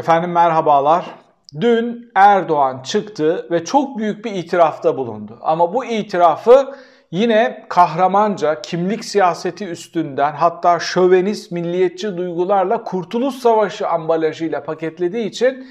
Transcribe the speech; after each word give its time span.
Efendim 0.00 0.32
merhabalar. 0.32 1.14
Dün 1.60 2.10
Erdoğan 2.14 2.82
çıktı 2.82 3.46
ve 3.50 3.64
çok 3.64 3.98
büyük 3.98 4.24
bir 4.24 4.32
itirafta 4.32 4.96
bulundu. 4.96 5.38
Ama 5.42 5.74
bu 5.74 5.84
itirafı 5.84 6.74
yine 7.10 7.66
kahramanca 7.68 8.62
kimlik 8.62 9.04
siyaseti 9.04 9.66
üstünden 9.66 10.32
hatta 10.32 10.78
şövenist 10.78 11.52
milliyetçi 11.52 12.16
duygularla 12.16 12.84
Kurtuluş 12.84 13.34
Savaşı 13.34 13.88
ambalajıyla 13.88 14.62
paketlediği 14.62 15.28
için 15.28 15.66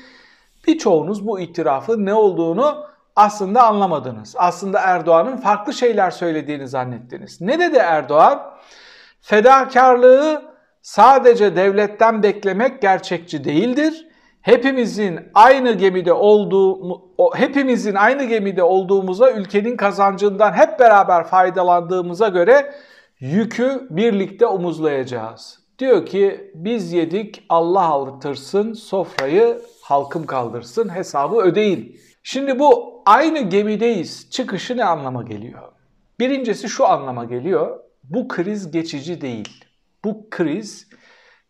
birçoğunuz 0.67 1.27
bu 1.27 1.39
itirafın 1.39 2.05
ne 2.05 2.13
olduğunu 2.13 2.85
aslında 3.15 3.63
anlamadınız. 3.63 4.35
Aslında 4.37 4.79
Erdoğan'ın 4.79 5.37
farklı 5.37 5.73
şeyler 5.73 6.11
söylediğini 6.11 6.67
zannettiniz. 6.67 7.41
Ne 7.41 7.59
dedi 7.59 7.77
Erdoğan? 7.77 8.41
Fedakarlığı 9.21 10.41
sadece 10.81 11.55
devletten 11.55 12.23
beklemek 12.23 12.81
gerçekçi 12.81 13.43
değildir 13.43 14.08
hepimizin 14.41 15.19
aynı 15.33 15.71
gemide 15.71 16.13
olduğu 16.13 17.01
hepimizin 17.35 17.95
aynı 17.95 18.23
gemide 18.23 18.63
olduğumuza 18.63 19.31
ülkenin 19.31 19.77
kazancından 19.77 20.53
hep 20.53 20.79
beraber 20.79 21.23
faydalandığımıza 21.23 22.27
göre 22.27 22.73
yükü 23.19 23.87
birlikte 23.89 24.45
omuzlayacağız. 24.47 25.59
Diyor 25.79 26.05
ki 26.05 26.51
biz 26.55 26.93
yedik 26.93 27.45
Allah 27.49 27.85
altırsın 27.85 28.73
sofrayı 28.73 29.61
halkım 29.81 30.25
kaldırsın 30.25 30.95
hesabı 30.95 31.35
ödeyin. 31.35 31.99
Şimdi 32.23 32.59
bu 32.59 33.01
aynı 33.05 33.39
gemideyiz 33.39 34.31
çıkışı 34.31 34.77
ne 34.77 34.85
anlama 34.85 35.23
geliyor? 35.23 35.71
Birincisi 36.19 36.69
şu 36.69 36.87
anlama 36.87 37.25
geliyor. 37.25 37.79
Bu 38.03 38.27
kriz 38.27 38.71
geçici 38.71 39.21
değil. 39.21 39.63
Bu 40.05 40.29
kriz 40.29 40.89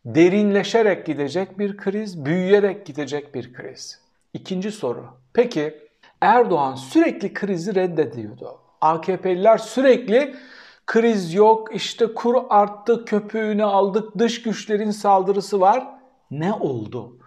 derinleşerek 0.05 1.05
gidecek 1.05 1.59
bir 1.59 1.77
kriz, 1.77 2.25
büyüyerek 2.25 2.85
gidecek 2.85 3.35
bir 3.35 3.53
kriz. 3.53 4.01
İkinci 4.33 4.71
soru. 4.71 5.05
Peki 5.33 5.89
Erdoğan 6.21 6.75
sürekli 6.75 7.33
krizi 7.33 7.75
reddediyordu. 7.75 8.59
AKP'liler 8.81 9.57
sürekli 9.57 10.35
kriz 10.85 11.33
yok, 11.33 11.75
işte 11.75 12.13
kur 12.13 12.35
arttı, 12.49 13.05
köpüğünü 13.05 13.63
aldık, 13.63 14.17
dış 14.17 14.41
güçlerin 14.41 14.91
saldırısı 14.91 15.61
var. 15.61 15.87
Ne 16.31 16.53
oldu? 16.53 17.17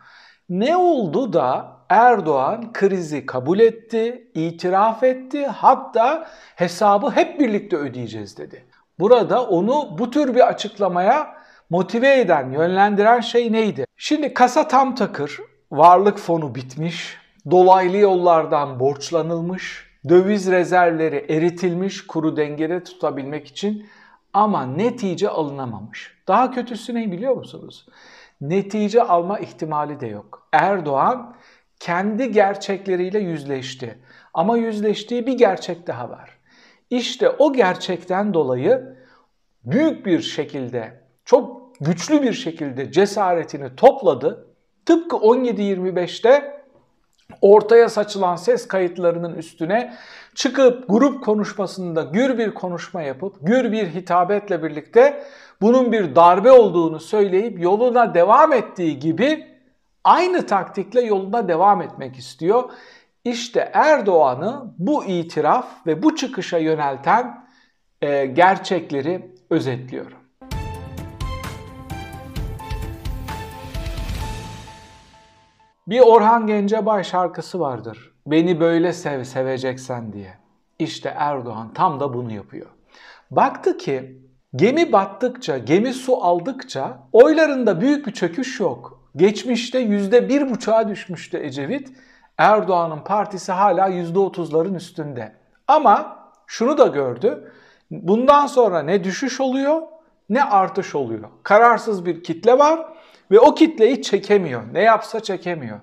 Ne 0.49 0.77
oldu 0.77 1.33
da 1.33 1.77
Erdoğan 1.89 2.73
krizi 2.73 3.27
kabul 3.27 3.59
etti, 3.61 4.31
itiraf 4.35 5.03
etti, 5.03 5.47
hatta 5.47 6.29
hesabı 6.57 7.11
hep 7.11 7.41
birlikte 7.41 7.77
ödeyeceğiz 7.77 8.39
dedi. 8.39 8.67
Burada 8.99 9.47
onu 9.47 9.99
bu 9.99 10.11
tür 10.11 10.35
bir 10.35 10.49
açıklamaya 10.49 11.42
motive 11.73 12.21
eden, 12.21 12.51
yönlendiren 12.51 13.21
şey 13.21 13.53
neydi? 13.53 13.87
Şimdi 13.97 14.35
kasa 14.35 14.69
tam 14.69 14.95
takır, 14.95 15.41
varlık 15.71 16.19
fonu 16.19 16.55
bitmiş, 16.55 17.17
dolaylı 17.51 17.97
yollardan 17.97 18.81
borçlanılmış, 18.81 19.91
döviz 20.09 20.51
rezervleri 20.51 21.27
eritilmiş 21.29 22.07
kuru 22.07 22.37
dengede 22.37 22.85
tutabilmek 22.85 23.47
için 23.47 23.87
ama 24.33 24.67
netice 24.67 25.29
alınamamış. 25.29 26.17
Daha 26.29 26.51
kötüsü 26.51 26.95
ne 26.95 27.13
biliyor 27.13 27.37
musunuz? 27.37 27.87
Netice 28.41 29.03
alma 29.03 29.39
ihtimali 29.39 30.01
de 30.01 30.07
yok. 30.07 30.49
Erdoğan 30.53 31.37
kendi 31.81 32.33
gerçekleriyle 32.33 33.19
yüzleşti. 33.19 33.99
Ama 34.35 34.57
yüzleştiği 34.57 35.27
bir 35.27 35.39
gerçek 35.39 35.87
daha 35.87 36.11
var. 36.11 36.39
İşte 36.91 37.31
o 37.31 37.53
gerçekten 37.53 38.35
dolayı 38.35 38.97
büyük 39.65 40.07
bir 40.07 40.21
şekilde 40.21 41.03
çok 41.25 41.62
güçlü 41.85 42.23
bir 42.23 42.33
şekilde 42.33 42.93
cesaretini 42.93 43.77
topladı. 43.77 44.47
Tıpkı 44.87 45.17
17-25'te 45.17 46.63
ortaya 47.41 47.89
saçılan 47.89 48.37
ses 48.37 48.69
kayıtlarının 48.69 49.35
üstüne 49.35 49.95
çıkıp 50.35 50.85
grup 50.89 51.25
konuşmasında 51.25 52.03
gür 52.03 52.39
bir 52.39 52.55
konuşma 52.55 53.03
yapıp 53.03 53.37
gür 53.41 53.73
bir 53.73 53.87
hitabetle 53.87 54.63
birlikte 54.63 55.25
bunun 55.61 55.93
bir 55.93 56.17
darbe 56.17 56.53
olduğunu 56.53 57.01
söyleyip 57.01 57.61
yoluna 57.61 58.15
devam 58.15 58.53
ettiği 58.53 58.99
gibi 58.99 59.47
aynı 60.05 60.47
taktikle 60.47 61.01
yoluna 61.01 61.49
devam 61.49 61.83
etmek 61.83 62.17
istiyor. 62.17 62.71
İşte 63.25 63.71
Erdoğan'ı 63.75 64.75
bu 64.79 65.05
itiraf 65.05 65.87
ve 65.87 66.03
bu 66.03 66.17
çıkışa 66.17 66.59
yönelten 66.59 67.47
e, 68.03 68.27
gerçekleri 68.27 69.35
özetliyorum. 69.51 70.22
Bir 75.87 76.01
Orhan 76.01 76.47
Gencebay 76.47 77.05
şarkısı 77.05 77.61
vardır. 77.61 78.13
Beni 78.27 78.61
böyle 78.61 78.93
sev 78.93 79.25
seveceksen 79.25 80.13
diye. 80.13 80.35
İşte 80.79 81.15
Erdoğan 81.17 81.73
tam 81.75 82.01
da 82.01 82.15
bunu 82.15 82.33
yapıyor. 82.33 82.67
Baktı 83.31 83.79
ki 83.79 84.23
gemi 84.57 84.93
battıkça, 84.93 85.59
gemi 85.59 85.93
su 85.93 86.25
aldıkça 86.25 86.99
oylarında 87.13 87.81
büyük 87.81 88.07
bir 88.07 88.13
çöküş 88.13 88.61
yok. 88.61 89.03
Geçmişte 89.17 89.79
yüzde 89.79 90.29
bir 90.29 90.51
buçuğa 90.51 90.89
düşmüştü 90.89 91.39
Ecevit. 91.39 91.93
Erdoğan'ın 92.39 93.01
partisi 93.01 93.53
hala 93.53 93.87
yüzde 93.87 94.19
otuzların 94.19 94.75
üstünde. 94.75 95.33
Ama 95.69 96.19
şunu 96.47 96.79
da 96.79 96.87
gördü. 96.87 97.53
Bundan 97.91 98.47
sonra 98.47 98.83
ne 98.83 99.05
düşüş 99.05 99.41
oluyor 99.41 99.83
ne 100.29 100.45
artış 100.45 100.95
oluyor. 100.95 101.29
Kararsız 101.43 102.07
bir 102.07 102.25
kitle 102.25 102.59
var 102.59 102.93
ve 103.33 103.41
o 103.41 103.55
kitleyi 103.55 104.03
çekemiyor. 104.03 104.63
Ne 104.73 104.83
yapsa 104.83 105.21
çekemiyor. 105.21 105.81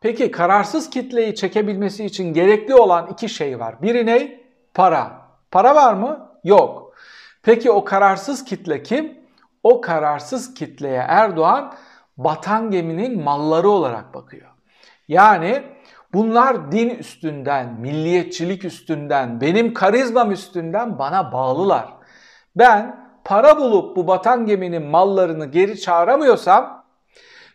Peki 0.00 0.30
kararsız 0.30 0.90
kitleyi 0.90 1.34
çekebilmesi 1.34 2.04
için 2.04 2.32
gerekli 2.32 2.74
olan 2.74 3.06
iki 3.06 3.28
şey 3.28 3.60
var. 3.60 3.82
Biri 3.82 4.06
ne? 4.06 4.40
Para. 4.74 5.12
Para 5.50 5.74
var 5.74 5.94
mı? 5.94 6.30
Yok. 6.44 6.94
Peki 7.42 7.70
o 7.70 7.84
kararsız 7.84 8.44
kitle 8.44 8.82
kim? 8.82 9.18
O 9.62 9.80
kararsız 9.80 10.54
kitleye 10.54 11.04
Erdoğan 11.08 11.74
batan 12.16 12.70
geminin 12.70 13.22
malları 13.22 13.68
olarak 13.68 14.14
bakıyor. 14.14 14.48
Yani 15.08 15.62
bunlar 16.12 16.72
din 16.72 16.90
üstünden, 16.90 17.80
milliyetçilik 17.80 18.64
üstünden, 18.64 19.40
benim 19.40 19.74
karizmam 19.74 20.32
üstünden 20.32 20.98
bana 20.98 21.32
bağlılar. 21.32 21.88
Ben 22.56 23.10
para 23.24 23.58
bulup 23.58 23.96
bu 23.96 24.06
batan 24.06 24.46
geminin 24.46 24.82
mallarını 24.82 25.46
geri 25.46 25.80
çağıramıyorsam 25.80 26.79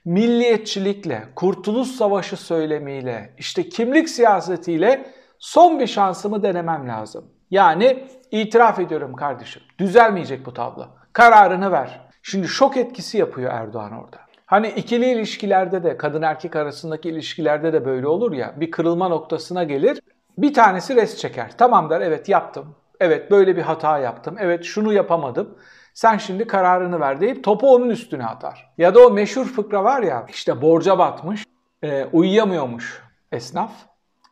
milliyetçilikle, 0.05 1.23
kurtuluş 1.35 1.88
savaşı 1.88 2.38
söylemiyle, 2.38 3.33
işte 3.38 3.69
kimlik 3.69 4.09
siyasetiyle 4.09 5.05
son 5.39 5.79
bir 5.79 5.88
şansımı 5.88 6.43
denemem 6.43 6.88
lazım. 6.88 7.25
Yani 7.51 8.07
itiraf 8.31 8.79
ediyorum 8.79 9.13
kardeşim. 9.13 9.61
Düzelmeyecek 9.79 10.45
bu 10.45 10.53
tablo. 10.53 10.85
Kararını 11.13 11.71
ver. 11.71 12.01
Şimdi 12.23 12.47
şok 12.47 12.77
etkisi 12.77 13.17
yapıyor 13.17 13.51
Erdoğan 13.53 13.91
orada. 13.91 14.17
Hani 14.45 14.67
ikili 14.67 15.05
ilişkilerde 15.05 15.83
de 15.83 15.97
kadın 15.97 16.22
erkek 16.22 16.55
arasındaki 16.55 17.09
ilişkilerde 17.09 17.73
de 17.73 17.85
böyle 17.85 18.07
olur 18.07 18.31
ya 18.33 18.53
bir 18.57 18.72
kırılma 18.72 19.07
noktasına 19.07 19.63
gelir. 19.63 19.99
Bir 20.37 20.53
tanesi 20.53 20.95
res 20.95 21.17
çeker. 21.17 21.51
Tamam 21.57 21.89
der 21.89 22.01
evet 22.01 22.29
yaptım. 22.29 22.75
Evet 22.99 23.31
böyle 23.31 23.55
bir 23.55 23.61
hata 23.61 23.99
yaptım. 23.99 24.35
Evet 24.39 24.63
şunu 24.63 24.93
yapamadım. 24.93 25.57
Sen 25.95 26.17
şimdi 26.17 26.47
kararını 26.47 27.00
ver 27.00 27.22
deyip 27.22 27.44
topu 27.44 27.75
onun 27.75 27.89
üstüne 27.89 28.25
atar. 28.25 28.73
Ya 28.78 28.95
da 28.95 29.07
o 29.07 29.11
meşhur 29.11 29.45
fıkra 29.45 29.83
var 29.83 30.03
ya 30.03 30.25
işte 30.29 30.61
borca 30.61 31.00
batmış, 31.00 31.45
e, 31.83 32.06
uyuyamıyormuş 32.06 33.03
esnaf. 33.31 33.72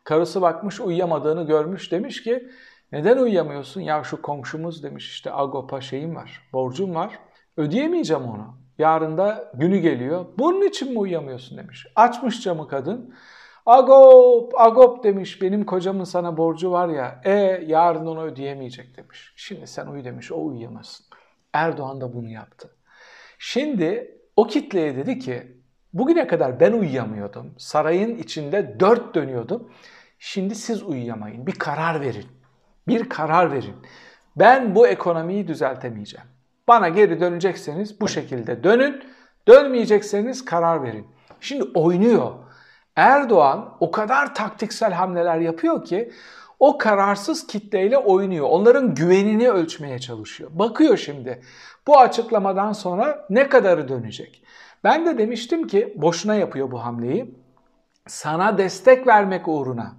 Karısı 0.04 0.42
bakmış 0.42 0.82
uyuyamadığını 0.82 1.48
görmüş 1.48 1.92
demiş 1.92 2.24
ki 2.24 2.50
neden 2.92 3.18
uyuyamıyorsun? 3.18 3.82
Ya 3.82 4.04
şu 4.04 4.22
komşumuz 4.22 4.84
demiş 4.84 5.10
işte 5.10 5.34
Agopa 5.34 5.82
şeyim 5.82 6.16
var, 6.16 6.50
borcum 6.54 6.96
var. 6.96 7.20
Ödeyemeyeceğim 7.58 8.24
onu. 8.24 8.58
Yarın 8.78 9.18
da 9.18 9.52
günü 9.54 9.78
geliyor. 9.78 10.26
Bunun 10.38 10.68
için 10.68 10.92
mi 10.92 11.00
uyuyamıyorsun 11.00 11.58
demiş. 11.58 11.88
Açmış 11.96 12.42
camı 12.42 12.68
kadın. 12.68 13.16
Agop, 13.66 14.60
Agop 14.60 15.04
demiş 15.04 15.42
benim 15.42 15.66
kocamın 15.66 16.04
sana 16.04 16.38
borcu 16.38 16.72
var 16.72 16.90
ya. 16.90 17.22
E 17.24 17.32
yarın 17.68 18.06
onu 18.06 18.22
ödeyemeyecek 18.22 18.98
demiş. 18.98 19.34
Şimdi 19.36 19.68
sen 19.68 19.88
uyu 19.88 20.06
demiş 20.06 20.32
o 20.32 20.46
uyuyamazsın. 20.46 21.13
Erdoğan 21.54 22.02
da 22.02 22.14
bunu 22.14 22.30
yaptı. 22.30 22.76
Şimdi 23.40 24.18
o 24.36 24.48
kitleye 24.48 24.96
dedi 24.96 25.20
ki 25.20 25.58
bugüne 25.94 26.28
kadar 26.28 26.60
ben 26.60 26.72
uyuyamıyordum. 26.72 27.56
Sarayın 27.58 28.18
içinde 28.18 28.80
dört 28.80 29.16
dönüyordum. 29.16 29.72
Şimdi 30.20 30.56
siz 30.56 30.84
uyuyamayın. 30.84 31.48
Bir 31.48 31.56
karar 31.56 32.02
verin. 32.02 32.26
Bir 32.88 33.10
karar 33.10 33.52
verin. 33.52 33.76
Ben 34.36 34.76
bu 34.76 34.88
ekonomiyi 34.88 35.48
düzeltemeyeceğim. 35.48 36.28
Bana 36.68 36.90
geri 36.90 37.20
dönecekseniz 37.20 38.02
bu 38.02 38.08
şekilde 38.08 38.64
dönün. 38.64 39.04
Dönmeyecekseniz 39.48 40.46
karar 40.46 40.84
verin. 40.84 41.08
Şimdi 41.40 41.64
oynuyor. 41.64 42.32
Erdoğan 42.96 43.78
o 43.80 43.92
kadar 43.92 44.36
taktiksel 44.36 44.94
hamleler 44.94 45.40
yapıyor 45.40 45.86
ki 45.86 46.12
o 46.64 46.78
kararsız 46.78 47.48
kitleyle 47.48 47.98
oynuyor. 47.98 48.48
Onların 48.50 48.96
güvenini 48.96 49.50
ölçmeye 49.50 50.00
çalışıyor. 50.00 50.50
Bakıyor 50.54 50.98
şimdi 50.98 51.42
bu 51.88 52.00
açıklamadan 52.00 52.74
sonra 52.74 53.26
ne 53.30 53.50
kadarı 53.50 53.88
dönecek? 53.88 54.44
Ben 54.84 55.06
de 55.06 55.18
demiştim 55.18 55.68
ki 55.68 55.94
boşuna 55.96 56.36
yapıyor 56.36 56.72
bu 56.72 56.84
hamleyi. 56.84 57.36
Sana 58.08 58.58
destek 58.58 59.08
vermek 59.08 59.48
uğruna, 59.48 59.94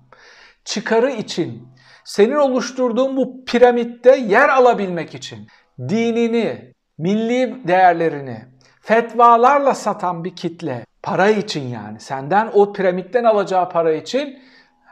çıkarı 0.65 1.11
için, 1.11 1.69
senin 2.05 2.37
oluşturduğun 2.37 3.17
bu 3.17 3.45
piramitte 3.45 4.17
yer 4.17 4.49
alabilmek 4.49 5.15
için 5.15 5.49
dinini, 5.79 6.73
milli 6.99 7.69
değerlerini 7.69 8.45
fetvalarla 8.81 9.75
satan 9.75 10.25
bir 10.25 10.37
kitle, 10.37 10.87
para 11.03 11.31
için 11.31 11.69
yani 11.69 12.01
senden 12.01 12.51
o 12.55 12.73
piramitten 12.73 13.25
alacağı 13.25 13.71
para 13.71 13.93
için 13.93 14.39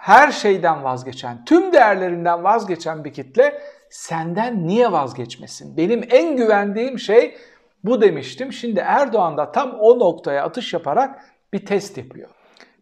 her 0.03 0.33
şeyden 0.33 0.85
vazgeçen, 0.85 1.45
tüm 1.45 1.73
değerlerinden 1.73 2.45
vazgeçen 2.45 3.05
bir 3.05 3.13
kitle 3.13 3.63
senden 3.91 4.67
niye 4.67 4.93
vazgeçmesin? 4.93 5.77
Benim 5.77 6.05
en 6.11 6.37
güvendiğim 6.37 6.99
şey 6.99 7.37
bu 7.85 8.01
demiştim. 8.01 8.53
Şimdi 8.53 8.81
Erdoğan 8.81 9.37
da 9.37 9.53
tam 9.53 9.73
o 9.81 9.99
noktaya 9.99 10.45
atış 10.45 10.73
yaparak 10.73 11.25
bir 11.53 11.67
test 11.67 11.99
yapıyor. 11.99 12.29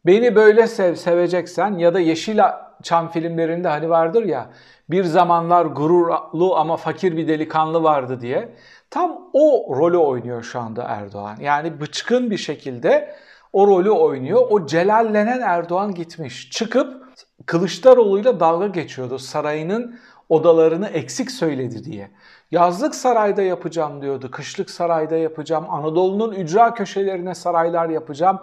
Beni 0.06 0.36
böyle 0.36 0.66
sev, 0.66 0.94
seveceksen 0.94 1.78
ya 1.78 1.94
da 1.94 2.00
Yeşilçam 2.00 3.10
filmlerinde 3.10 3.68
hani 3.68 3.90
vardır 3.90 4.24
ya 4.24 4.50
bir 4.90 5.04
zamanlar 5.04 5.64
gururlu 5.64 6.56
ama 6.56 6.76
fakir 6.76 7.16
bir 7.16 7.28
delikanlı 7.28 7.82
vardı 7.82 8.20
diye. 8.20 8.48
Tam 8.90 9.30
o 9.32 9.76
rolü 9.76 9.96
oynuyor 9.96 10.42
şu 10.42 10.60
anda 10.60 10.82
Erdoğan. 10.82 11.36
Yani 11.40 11.80
bıçkın 11.80 12.30
bir 12.30 12.38
şekilde 12.38 13.14
o 13.52 13.66
rolü 13.66 13.90
oynuyor. 13.90 14.46
O 14.50 14.66
celallenen 14.66 15.40
Erdoğan 15.40 15.94
gitmiş. 15.94 16.50
Çıkıp 16.50 17.09
Kılıçdaroğlu'yla 17.46 18.40
dalga 18.40 18.66
geçiyordu. 18.66 19.18
Sarayının 19.18 19.98
odalarını 20.28 20.88
eksik 20.88 21.30
söyledi 21.30 21.84
diye. 21.84 22.10
Yazlık 22.50 22.94
sarayda 22.94 23.42
yapacağım 23.42 24.02
diyordu. 24.02 24.30
Kışlık 24.30 24.70
sarayda 24.70 25.16
yapacağım. 25.16 25.66
Anadolu'nun 25.70 26.32
ücra 26.32 26.74
köşelerine 26.74 27.34
saraylar 27.34 27.88
yapacağım. 27.88 28.40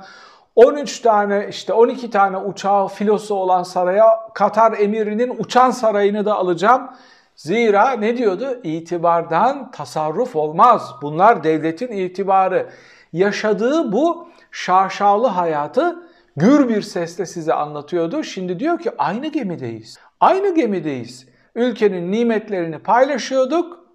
13 0.55 0.99
tane 0.99 1.47
işte 1.49 1.73
12 1.73 2.09
tane 2.09 2.37
uçağı 2.37 2.87
filosu 2.87 3.35
olan 3.35 3.63
saraya 3.63 4.19
Katar 4.33 4.77
emirinin 4.79 5.35
uçan 5.39 5.71
sarayını 5.71 6.25
da 6.25 6.35
alacağım. 6.35 6.89
Zira 7.35 7.91
ne 7.91 8.17
diyordu? 8.17 8.59
İtibardan 8.63 9.71
tasarruf 9.71 10.35
olmaz. 10.35 10.91
Bunlar 11.01 11.43
devletin 11.43 11.91
itibarı. 11.91 12.69
Yaşadığı 13.13 13.91
bu 13.91 14.27
şaşalı 14.51 15.27
hayatı 15.27 16.07
gür 16.37 16.69
bir 16.69 16.81
sesle 16.81 17.25
size 17.25 17.53
anlatıyordu. 17.53 18.23
Şimdi 18.23 18.59
diyor 18.59 18.79
ki 18.79 18.91
aynı 18.97 19.27
gemideyiz. 19.27 19.97
Aynı 20.19 20.55
gemideyiz. 20.55 21.27
Ülkenin 21.55 22.11
nimetlerini 22.11 22.79
paylaşıyorduk. 22.79 23.87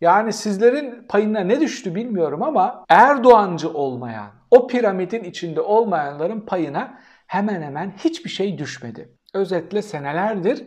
Yani 0.00 0.32
sizlerin 0.32 1.06
payına 1.08 1.40
ne 1.40 1.60
düştü 1.60 1.94
bilmiyorum 1.94 2.42
ama 2.42 2.84
Erdoğancı 2.88 3.72
olmayan, 3.72 4.30
o 4.50 4.66
piramidin 4.66 5.24
içinde 5.24 5.60
olmayanların 5.60 6.40
payına 6.40 6.98
hemen 7.26 7.62
hemen 7.62 7.94
hiçbir 7.98 8.30
şey 8.30 8.58
düşmedi. 8.58 9.08
Özetle 9.34 9.82
senelerdir 9.82 10.64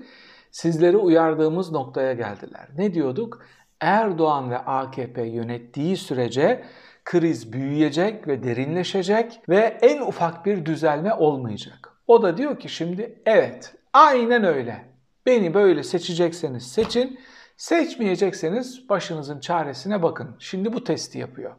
sizleri 0.51 0.97
uyardığımız 0.97 1.71
noktaya 1.71 2.13
geldiler. 2.13 2.67
Ne 2.77 2.93
diyorduk? 2.93 3.45
Erdoğan 3.81 4.49
ve 4.49 4.57
AKP 4.57 5.23
yönettiği 5.23 5.97
sürece 5.97 6.63
kriz 7.07 7.53
büyüyecek 7.53 8.27
ve 8.27 8.43
derinleşecek 8.43 9.39
ve 9.49 9.77
en 9.81 10.01
ufak 10.01 10.45
bir 10.45 10.65
düzelme 10.65 11.13
olmayacak. 11.13 11.89
O 12.07 12.21
da 12.21 12.37
diyor 12.37 12.59
ki 12.59 12.69
şimdi 12.69 13.21
evet 13.25 13.75
aynen 13.93 14.43
öyle. 14.43 14.85
Beni 15.25 15.53
böyle 15.53 15.83
seçecekseniz 15.83 16.71
seçin, 16.71 17.19
seçmeyecekseniz 17.57 18.89
başınızın 18.89 19.39
çaresine 19.39 20.03
bakın. 20.03 20.35
Şimdi 20.39 20.73
bu 20.73 20.83
testi 20.83 21.19
yapıyor. 21.19 21.51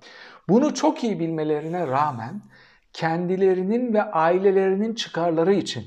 Bunu 0.48 0.74
çok 0.74 1.04
iyi 1.04 1.20
bilmelerine 1.20 1.86
rağmen 1.86 2.42
kendilerinin 2.92 3.94
ve 3.94 4.02
ailelerinin 4.02 4.94
çıkarları 4.94 5.54
için 5.54 5.84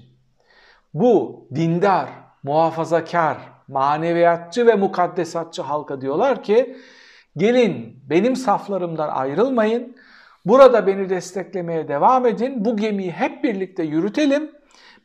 bu 0.94 1.48
dindar, 1.56 2.10
muhafazakar, 2.44 3.38
maneviyatçı 3.68 4.68
ve 4.68 4.75
mukaddesatçı 4.75 5.62
halka 5.62 6.02
diyorlar 6.02 6.44
ki 6.44 6.78
gelin 7.38 8.00
benim 8.10 8.36
saflarımdan 8.36 9.10
ayrılmayın. 9.10 9.95
Burada 10.45 10.88
beni 10.88 11.10
desteklemeye 11.10 11.88
devam 11.88 12.25
edin. 12.25 12.66
Bu 12.66 12.78
gemiyi 12.78 13.12
hep 13.12 13.44
birlikte 13.44 13.83
yürütelim. 13.83 14.51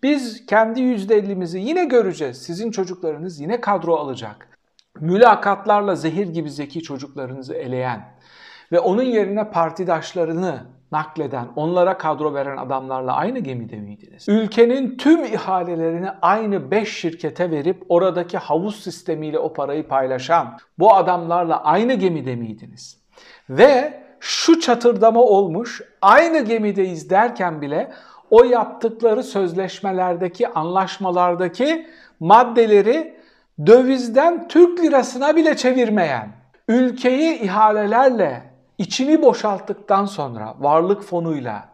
Biz 0.02 0.46
kendi 0.46 0.80
%50'mizi 0.80 1.58
yine 1.58 1.84
göreceğiz. 1.84 2.42
Sizin 2.42 2.70
çocuklarınız 2.70 3.40
yine 3.40 3.60
kadro 3.60 3.96
alacak. 3.96 4.48
Mülakatlarla 5.00 5.96
zehir 5.96 6.28
gibi 6.28 6.50
zeki 6.50 6.82
çocuklarınızı 6.82 7.54
eleyen 7.54 8.16
ve 8.72 8.80
onun 8.80 9.02
yerine 9.02 9.50
partidaşlarını 9.50 10.75
nakleden, 10.92 11.48
onlara 11.56 11.98
kadro 11.98 12.34
veren 12.34 12.56
adamlarla 12.56 13.16
aynı 13.16 13.38
gemide 13.38 13.76
miydiniz? 13.76 14.28
Ülkenin 14.28 14.96
tüm 14.96 15.24
ihalelerini 15.24 16.10
aynı 16.22 16.70
5 16.70 17.00
şirkete 17.00 17.50
verip 17.50 17.84
oradaki 17.88 18.38
havuz 18.38 18.82
sistemiyle 18.82 19.38
o 19.38 19.52
parayı 19.52 19.88
paylaşan 19.88 20.58
bu 20.78 20.94
adamlarla 20.94 21.64
aynı 21.64 21.94
gemide 21.94 22.36
miydiniz? 22.36 23.00
Ve 23.50 24.02
şu 24.20 24.60
çatırdama 24.60 25.20
olmuş, 25.20 25.82
aynı 26.02 26.40
gemideyiz 26.40 27.10
derken 27.10 27.60
bile 27.60 27.92
o 28.30 28.44
yaptıkları 28.44 29.22
sözleşmelerdeki, 29.22 30.48
anlaşmalardaki 30.48 31.86
maddeleri 32.20 33.16
dövizden 33.66 34.48
Türk 34.48 34.80
lirasına 34.80 35.36
bile 35.36 35.56
çevirmeyen, 35.56 36.28
ülkeyi 36.68 37.38
ihalelerle 37.38 38.55
içini 38.78 39.22
boşalttıktan 39.22 40.04
sonra 40.04 40.54
varlık 40.58 41.02
fonuyla, 41.02 41.68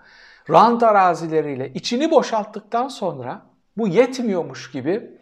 rant 0.50 0.82
arazileriyle 0.82 1.72
içini 1.72 2.10
boşalttıktan 2.10 2.88
sonra 2.88 3.42
bu 3.76 3.88
yetmiyormuş 3.88 4.70
gibi 4.70 5.18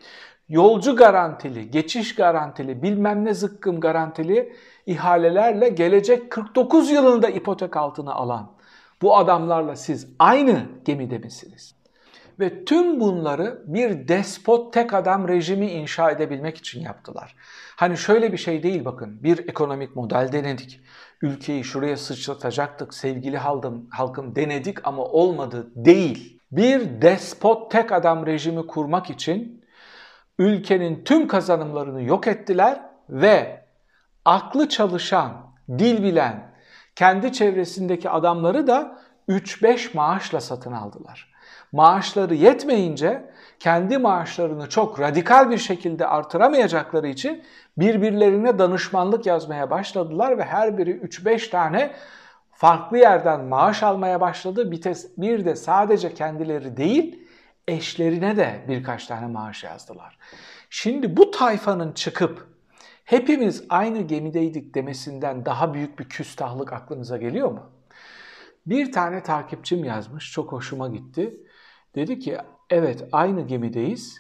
yolcu 0.48 0.96
garantili, 0.96 1.70
geçiş 1.70 2.14
garantili, 2.14 2.82
bilmem 2.82 3.24
ne 3.24 3.34
zıkkım 3.34 3.80
garantili 3.80 4.52
ihalelerle 4.86 5.68
gelecek 5.68 6.30
49 6.30 6.90
yılında 6.90 7.28
ipotek 7.28 7.76
altına 7.76 8.14
alan 8.14 8.52
bu 9.02 9.16
adamlarla 9.16 9.76
siz 9.76 10.08
aynı 10.18 10.62
gemide 10.84 11.18
misiniz? 11.18 11.79
Ve 12.40 12.64
tüm 12.64 13.00
bunları 13.00 13.62
bir 13.66 14.08
despot 14.08 14.72
tek 14.72 14.94
adam 14.94 15.28
rejimi 15.28 15.70
inşa 15.70 16.10
edebilmek 16.10 16.56
için 16.56 16.80
yaptılar. 16.80 17.36
Hani 17.76 17.96
şöyle 17.96 18.32
bir 18.32 18.38
şey 18.38 18.62
değil 18.62 18.84
bakın. 18.84 19.22
Bir 19.22 19.48
ekonomik 19.48 19.96
model 19.96 20.32
denedik. 20.32 20.80
Ülkeyi 21.22 21.64
şuraya 21.64 21.96
sıçratacaktık 21.96 22.94
sevgili 22.94 23.38
halkım, 23.38 23.88
halkım 23.90 24.36
denedik 24.36 24.88
ama 24.88 25.04
olmadı 25.04 25.70
değil. 25.74 26.40
Bir 26.52 27.02
despot 27.02 27.70
tek 27.70 27.92
adam 27.92 28.26
rejimi 28.26 28.66
kurmak 28.66 29.10
için 29.10 29.64
ülkenin 30.38 31.04
tüm 31.04 31.28
kazanımlarını 31.28 32.02
yok 32.02 32.26
ettiler 32.26 32.80
ve 33.08 33.64
aklı 34.24 34.68
çalışan, 34.68 35.32
dil 35.78 36.02
bilen, 36.02 36.54
kendi 36.96 37.32
çevresindeki 37.32 38.10
adamları 38.10 38.66
da 38.66 38.98
3-5 39.28 39.96
maaşla 39.96 40.40
satın 40.40 40.72
aldılar. 40.72 41.29
Maaşları 41.72 42.34
yetmeyince 42.34 43.30
kendi 43.58 43.98
maaşlarını 43.98 44.68
çok 44.68 45.00
radikal 45.00 45.50
bir 45.50 45.58
şekilde 45.58 46.06
artıramayacakları 46.06 47.08
için 47.08 47.44
birbirlerine 47.78 48.58
danışmanlık 48.58 49.26
yazmaya 49.26 49.70
başladılar 49.70 50.38
ve 50.38 50.44
her 50.44 50.78
biri 50.78 50.90
3-5 50.90 51.50
tane 51.50 51.90
farklı 52.52 52.98
yerden 52.98 53.44
maaş 53.44 53.82
almaya 53.82 54.20
başladı. 54.20 54.70
Bir 55.16 55.44
de 55.44 55.56
sadece 55.56 56.14
kendileri 56.14 56.76
değil 56.76 57.28
eşlerine 57.68 58.36
de 58.36 58.64
birkaç 58.68 59.06
tane 59.06 59.26
maaş 59.26 59.64
yazdılar. 59.64 60.18
Şimdi 60.70 61.16
bu 61.16 61.30
tayfanın 61.30 61.92
çıkıp 61.92 62.46
hepimiz 63.04 63.64
aynı 63.68 64.00
gemideydik 64.00 64.74
demesinden 64.74 65.44
daha 65.44 65.74
büyük 65.74 65.98
bir 65.98 66.08
küstahlık 66.08 66.72
aklınıza 66.72 67.16
geliyor 67.16 67.50
mu? 67.50 67.70
Bir 68.66 68.92
tane 68.92 69.22
takipçim 69.22 69.84
yazmış, 69.84 70.32
çok 70.32 70.52
hoşuma 70.52 70.88
gitti. 70.88 71.40
Dedi 71.94 72.18
ki, 72.18 72.38
evet 72.70 73.08
aynı 73.12 73.46
gemideyiz 73.46 74.18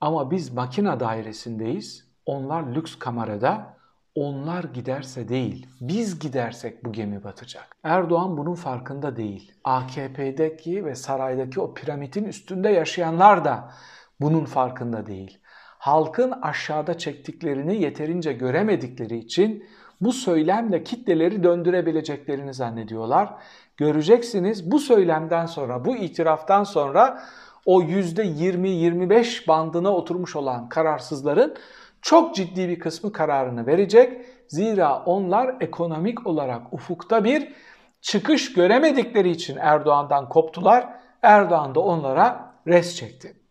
ama 0.00 0.30
biz 0.30 0.52
makina 0.52 1.00
dairesindeyiz. 1.00 2.12
Onlar 2.26 2.74
lüks 2.74 2.98
kamerada, 2.98 3.76
onlar 4.14 4.64
giderse 4.64 5.28
değil, 5.28 5.66
biz 5.80 6.18
gidersek 6.18 6.84
bu 6.84 6.92
gemi 6.92 7.24
batacak. 7.24 7.76
Erdoğan 7.82 8.36
bunun 8.36 8.54
farkında 8.54 9.16
değil. 9.16 9.52
AKP'deki 9.64 10.84
ve 10.84 10.94
saraydaki 10.94 11.60
o 11.60 11.74
piramidin 11.74 12.24
üstünde 12.24 12.68
yaşayanlar 12.68 13.44
da 13.44 13.72
bunun 14.20 14.44
farkında 14.44 15.06
değil 15.06 15.42
halkın 15.82 16.30
aşağıda 16.30 16.98
çektiklerini 16.98 17.82
yeterince 17.82 18.32
göremedikleri 18.32 19.18
için 19.18 19.64
bu 20.02 20.12
söylemle 20.12 20.84
kitleleri 20.84 21.42
döndürebileceklerini 21.42 22.54
zannediyorlar. 22.54 23.34
Göreceksiniz 23.76 24.70
bu 24.70 24.78
söylemden 24.78 25.46
sonra, 25.46 25.84
bu 25.84 25.96
itiraftan 25.96 26.64
sonra 26.64 27.22
o 27.66 27.82
%20-25 27.82 29.48
bandına 29.48 29.90
oturmuş 29.90 30.36
olan 30.36 30.68
kararsızların 30.68 31.54
çok 32.02 32.34
ciddi 32.34 32.68
bir 32.68 32.78
kısmı 32.78 33.12
kararını 33.12 33.66
verecek. 33.66 34.26
Zira 34.48 35.02
onlar 35.06 35.56
ekonomik 35.60 36.26
olarak 36.26 36.72
ufukta 36.72 37.24
bir 37.24 37.52
çıkış 38.00 38.52
göremedikleri 38.52 39.30
için 39.30 39.56
Erdoğan'dan 39.60 40.28
koptular. 40.28 40.88
Erdoğan 41.22 41.74
da 41.74 41.80
onlara 41.80 42.52
res 42.68 42.96
çekti. 42.96 43.41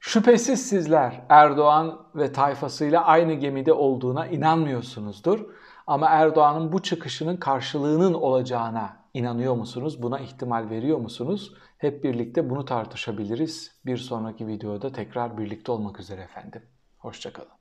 Şüphesiz 0.00 0.68
sizler 0.68 1.22
Erdoğan 1.28 2.06
ve 2.14 2.32
tayfasıyla 2.32 3.04
aynı 3.04 3.34
gemide 3.34 3.72
olduğuna 3.72 4.26
inanmıyorsunuzdur. 4.26 5.40
Ama 5.86 6.08
Erdoğan'ın 6.08 6.72
bu 6.72 6.82
çıkışının 6.82 7.36
karşılığının 7.36 8.14
olacağına 8.14 8.96
inanıyor 9.14 9.54
musunuz? 9.54 10.02
Buna 10.02 10.18
ihtimal 10.18 10.70
veriyor 10.70 10.98
musunuz? 10.98 11.54
Hep 11.78 12.04
birlikte 12.04 12.50
bunu 12.50 12.64
tartışabiliriz. 12.64 13.80
Bir 13.86 13.96
sonraki 13.96 14.46
videoda 14.46 14.92
tekrar 14.92 15.38
birlikte 15.38 15.72
olmak 15.72 16.00
üzere 16.00 16.20
efendim. 16.20 16.62
Hoşçakalın. 16.98 17.59